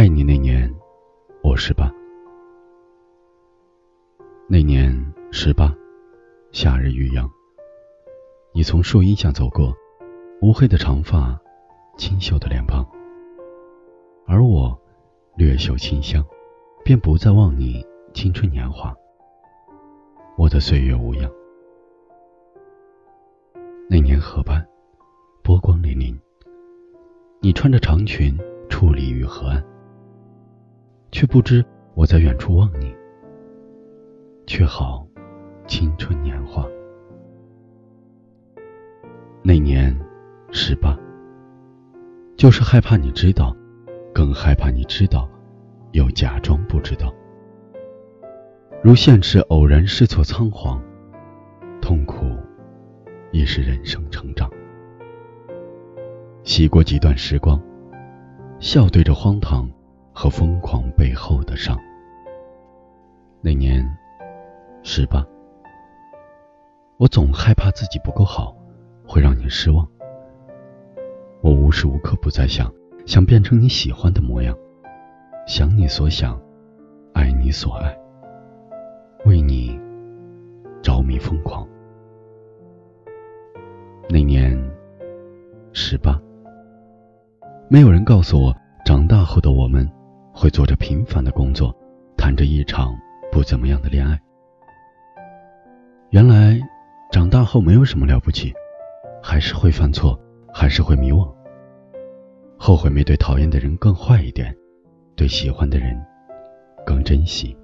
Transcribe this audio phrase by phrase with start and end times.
[0.00, 0.74] 爱你那年，
[1.42, 1.92] 我十八。
[4.48, 4.90] 那年
[5.30, 5.76] 十八，
[6.52, 7.30] 夏日余阳。
[8.54, 9.76] 你从树荫下走过，
[10.40, 11.38] 乌黑的长发，
[11.98, 12.82] 清秀的脸庞。
[14.26, 14.74] 而我，
[15.36, 16.24] 略嗅清香，
[16.82, 18.96] 便不再忘你青春年华。
[20.38, 21.30] 我的岁月无恙。
[23.86, 24.66] 那年河畔，
[25.42, 26.18] 波光粼粼。
[27.40, 28.34] 你穿着长裙，
[28.70, 29.62] 矗立于河岸。
[31.12, 32.94] 却不知我在远处望你，
[34.46, 35.06] 却好
[35.66, 36.66] 青春年华。
[39.42, 39.98] 那年
[40.50, 40.98] 十八，
[42.36, 43.54] 就是害怕你知道，
[44.14, 45.28] 更害怕你知道，
[45.92, 47.12] 又假装不知道。
[48.82, 50.82] 如现实偶然试错仓皇，
[51.82, 52.24] 痛苦
[53.32, 54.48] 亦是人生成长。
[56.44, 57.60] 洗过几段时光，
[58.58, 59.68] 笑对着荒唐。
[60.20, 61.74] 和疯狂背后的伤。
[63.40, 63.82] 那年，
[64.82, 65.24] 十八，
[66.98, 68.54] 我总害怕自己不够好，
[69.08, 69.88] 会让你失望。
[71.40, 72.70] 我无时无刻不在想，
[73.06, 74.54] 想变成你喜欢的模样，
[75.46, 76.38] 想你所想，
[77.14, 77.98] 爱你所爱，
[79.24, 79.80] 为你
[80.82, 81.66] 着迷疯狂。
[84.10, 84.54] 那年，
[85.72, 86.20] 十八，
[87.70, 89.90] 没有人告诉我，长大后的我们。
[90.40, 91.70] 会做着平凡的工作，
[92.16, 92.98] 谈着一场
[93.30, 94.18] 不怎么样的恋爱。
[96.08, 96.58] 原来
[97.12, 98.50] 长大后没有什么了不起，
[99.22, 100.18] 还是会犯错，
[100.50, 101.30] 还是会迷惘。
[102.56, 104.56] 后悔没对讨厌的人更坏一点，
[105.14, 105.94] 对喜欢的人
[106.86, 107.54] 更珍惜。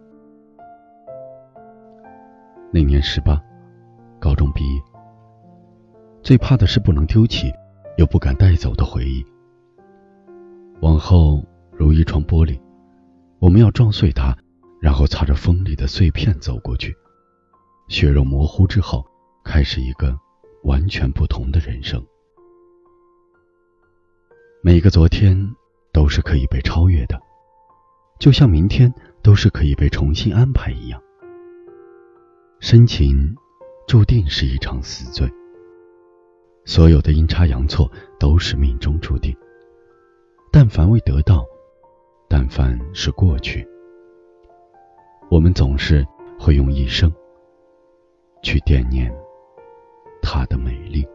[2.70, 3.42] 那年十八，
[4.20, 4.82] 高中毕业，
[6.22, 7.50] 最怕的是不能丢弃，
[7.96, 9.24] 又不敢带走的回忆。
[10.82, 11.42] 往后
[11.72, 12.60] 如一床玻璃。
[13.46, 14.36] 我们要撞碎它，
[14.80, 16.92] 然后擦着锋利的碎片走过去。
[17.86, 19.06] 血肉模糊之后，
[19.44, 20.18] 开始一个
[20.64, 22.04] 完全不同的人生。
[24.64, 25.48] 每个昨天
[25.92, 27.20] 都是可以被超越的，
[28.18, 28.92] 就像明天
[29.22, 31.00] 都是可以被重新安排一样。
[32.58, 33.32] 深情
[33.86, 35.30] 注定是一场死罪，
[36.64, 39.32] 所有的阴差阳错都是命中注定。
[40.50, 41.46] 但凡未得到。
[42.28, 43.66] 但凡是过去，
[45.30, 46.06] 我们总是
[46.38, 47.12] 会用一生
[48.42, 49.12] 去惦念
[50.20, 51.06] 它的美丽。